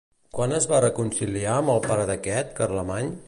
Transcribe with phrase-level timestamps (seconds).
[0.37, 3.15] Quan es va reconciliar amb el pare d'aquest, Carlemany?